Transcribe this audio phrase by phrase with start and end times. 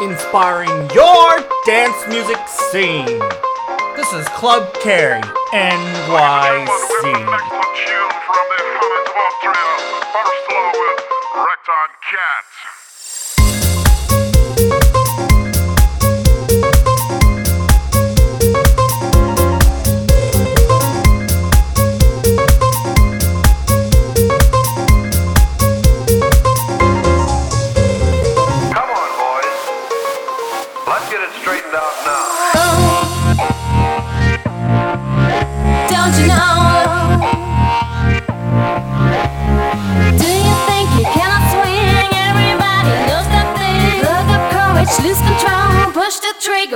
[0.00, 1.28] inspiring your
[1.66, 3.18] dance music scene.
[3.96, 5.20] This is Club Carry,
[5.52, 6.68] NYC.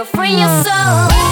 [0.04, 1.31] free your soul.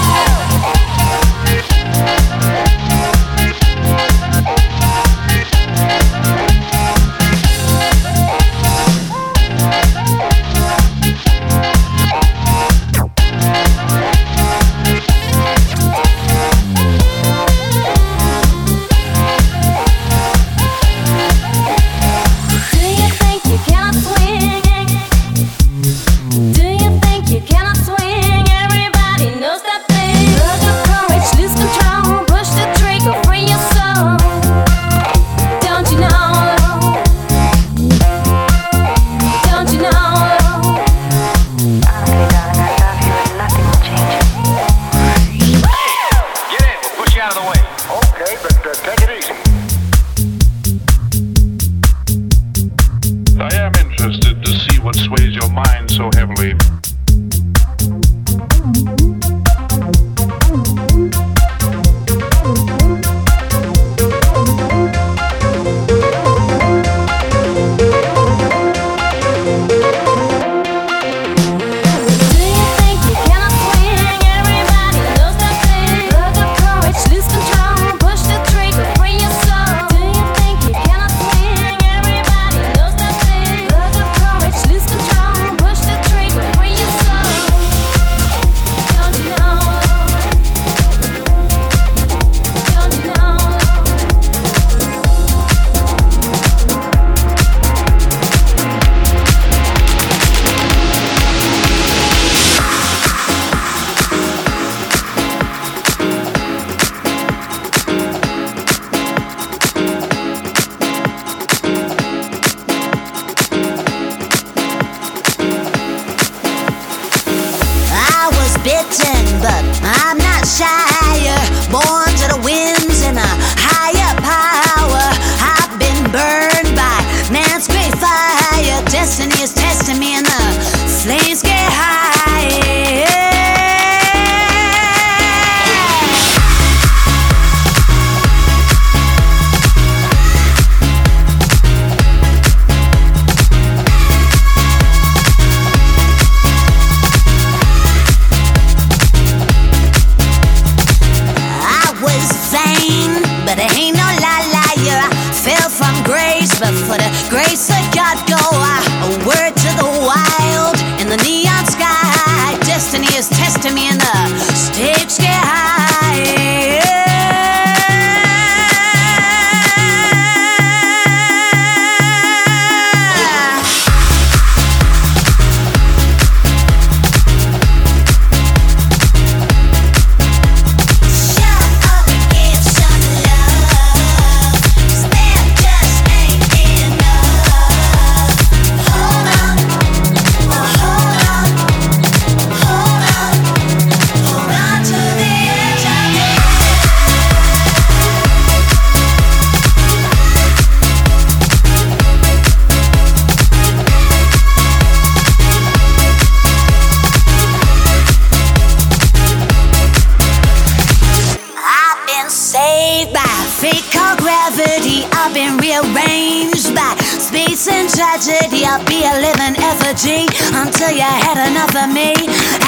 [218.21, 222.13] tragedy, I'll be a living effigy until you had enough of me.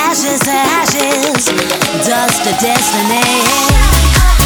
[0.02, 1.46] Ashes to ashes,
[2.08, 4.43] dust to destiny.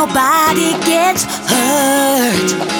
[0.00, 2.79] Nobody gets hurt.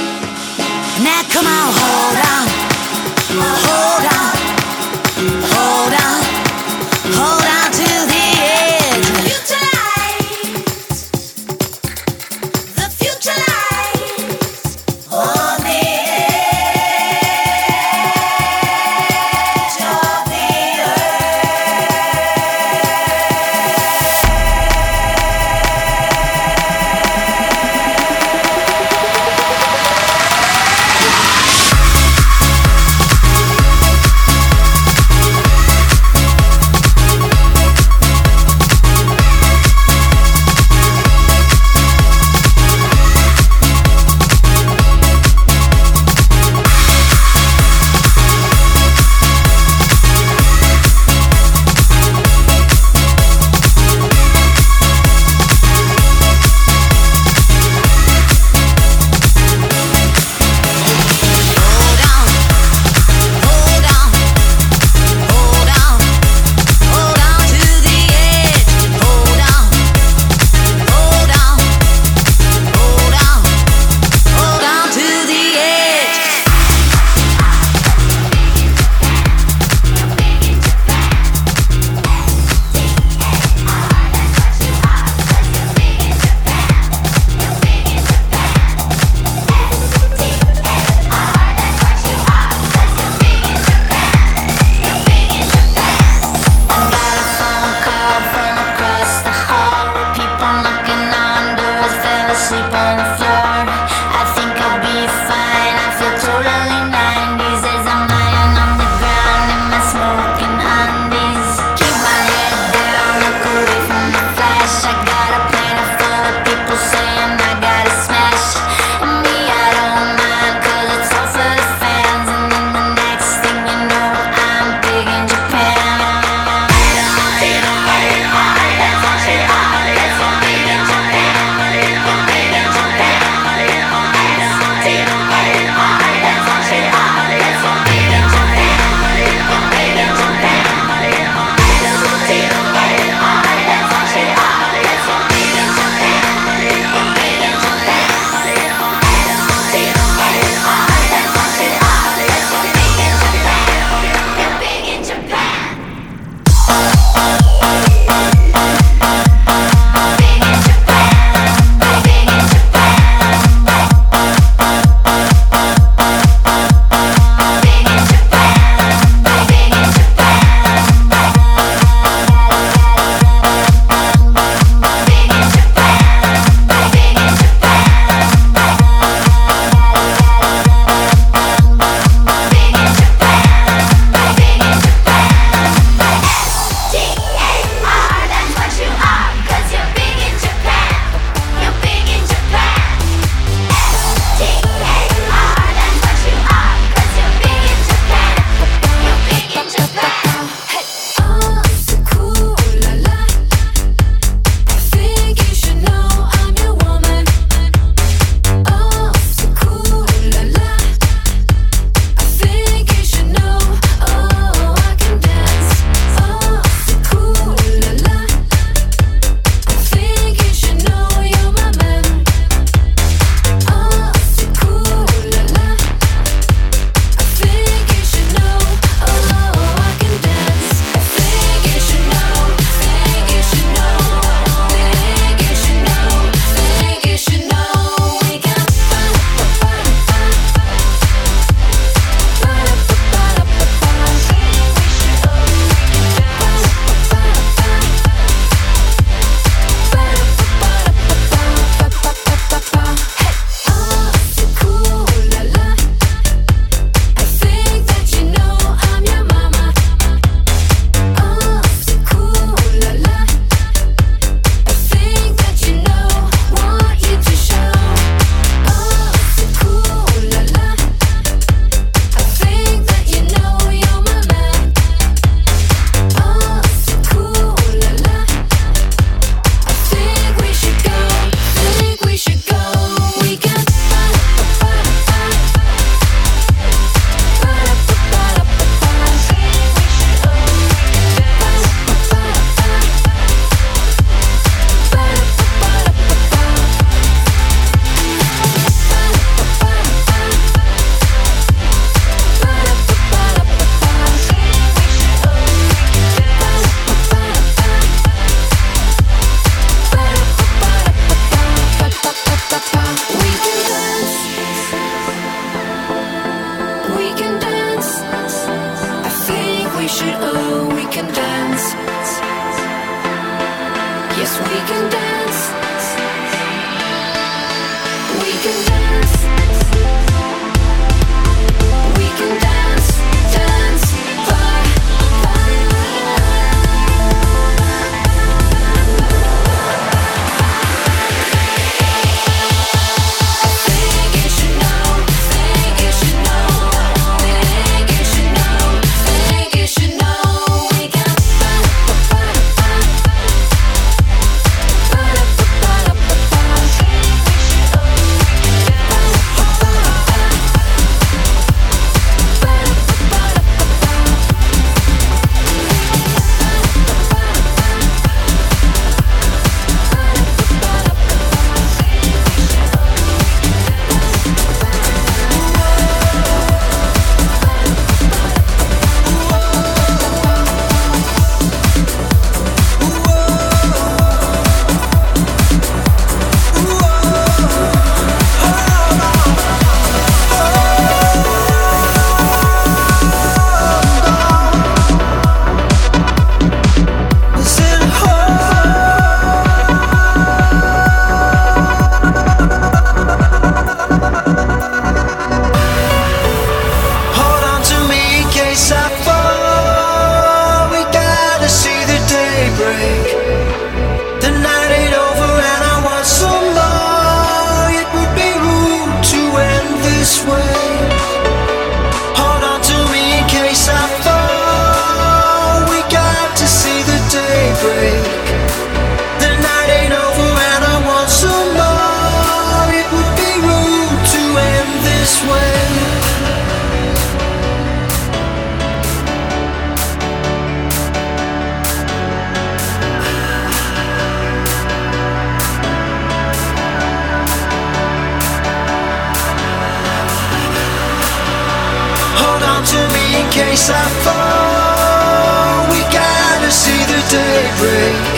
[453.60, 455.68] place I fall.
[455.72, 458.12] We gotta see the day break.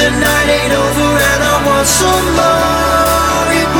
[0.00, 3.79] The night ain't over and I want some more.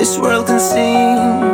[0.00, 1.49] This world can seem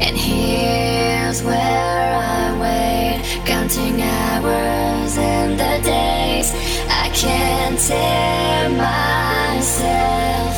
[0.00, 6.52] And here's where I wait, counting hours and the days.
[6.88, 10.49] I can't tear myself.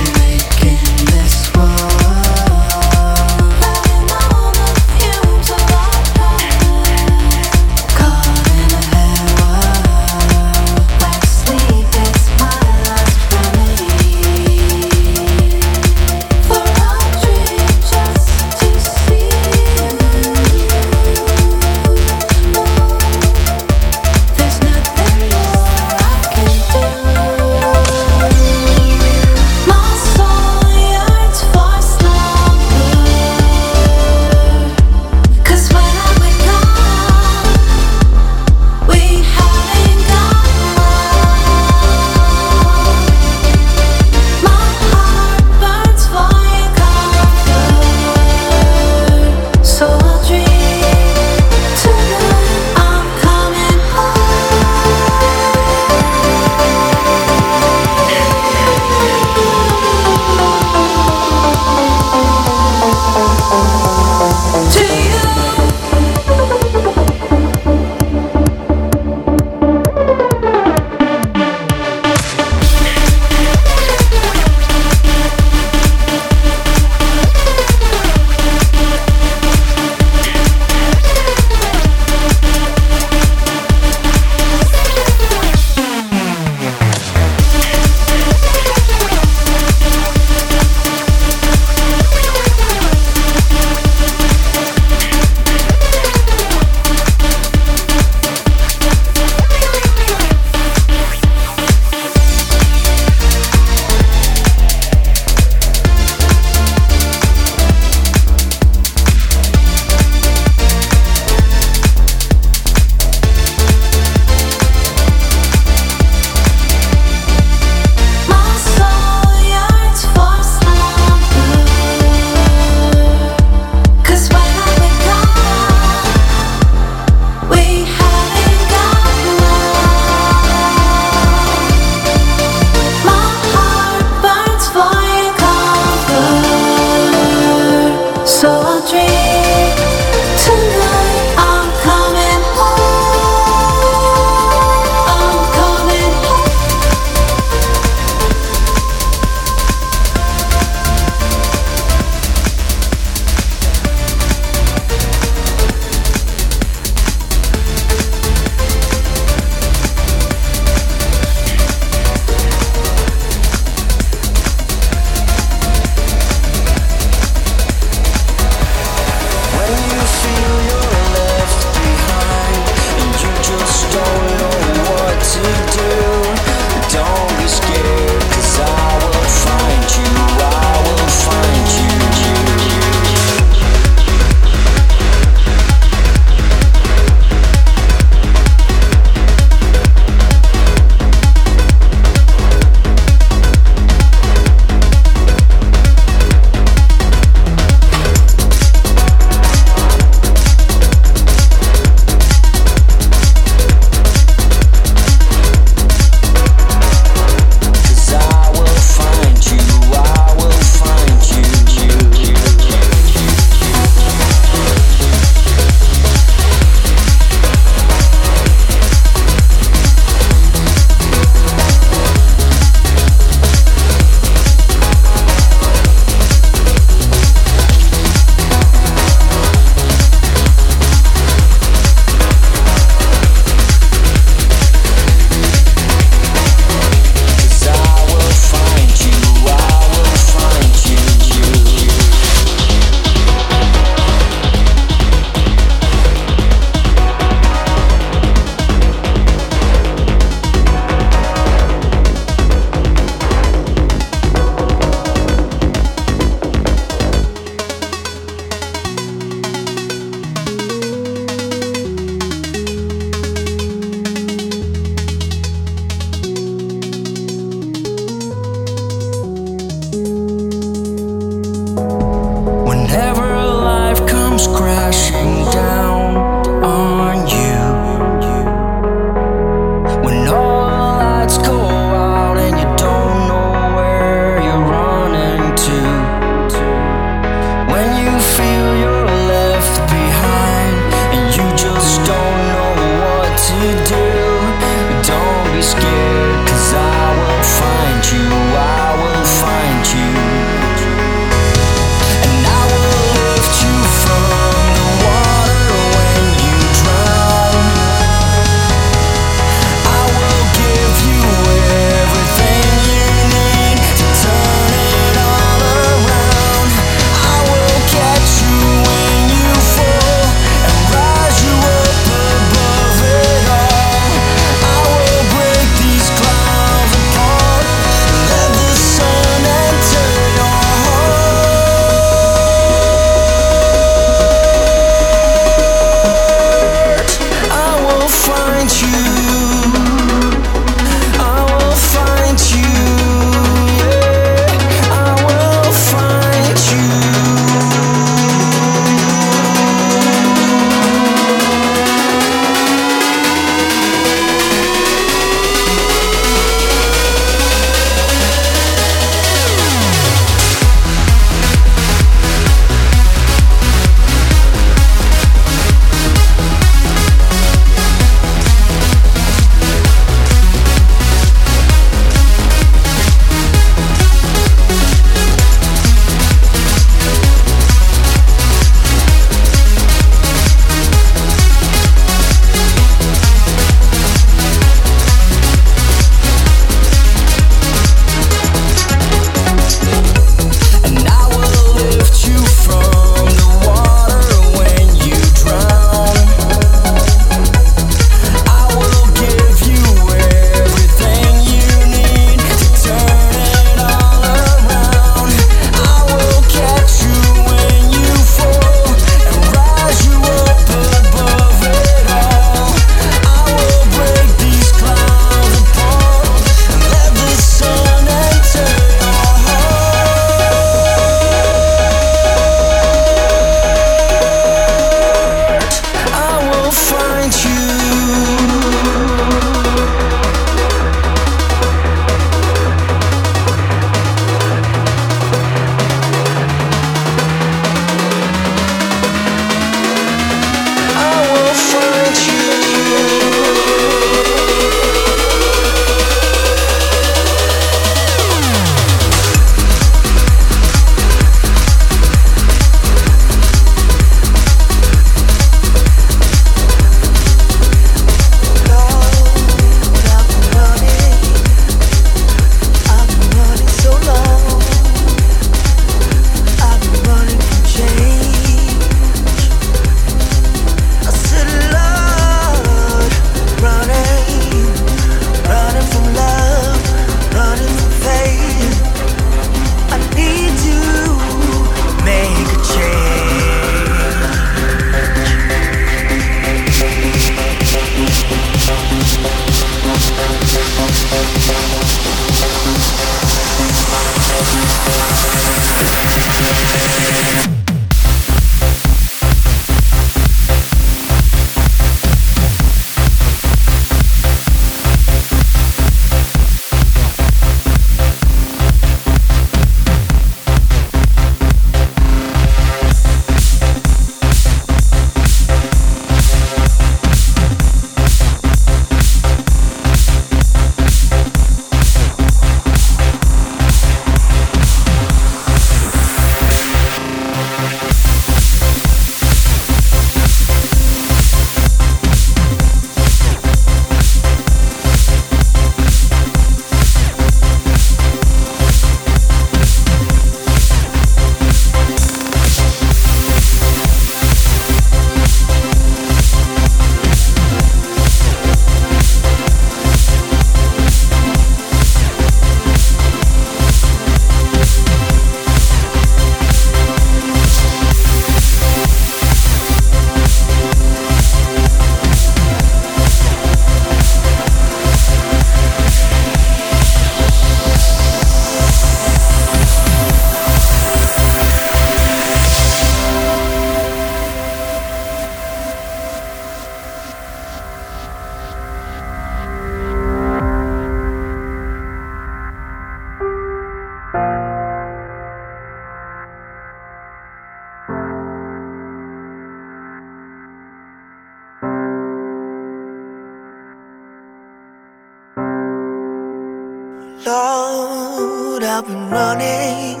[598.80, 600.00] I've been running.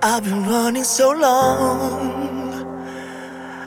[0.00, 2.54] I've been running so long.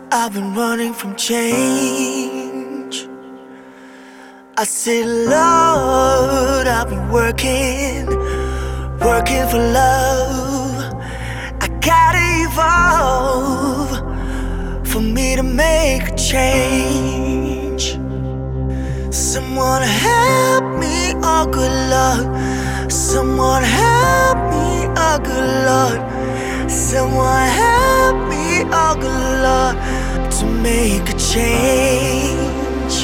[0.10, 3.06] I've been running from change.
[4.56, 8.06] I said, Lord, I've been working,
[9.02, 10.94] working for love.
[11.60, 13.92] I gotta evolve
[14.88, 17.98] for me to make a change.
[19.14, 22.47] Someone help me, oh good Lord.
[23.14, 26.00] Someone help me, oh good Lord.
[26.70, 29.76] Someone help me, oh good Lord,
[30.32, 32.96] to make a change.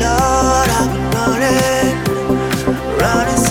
[0.00, 1.92] Lord, I've been running,
[2.98, 3.43] running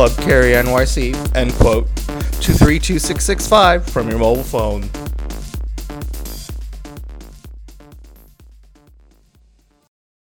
[0.00, 1.84] Club Carry NYC, end quote,
[2.40, 4.88] to 32665 from your mobile phone.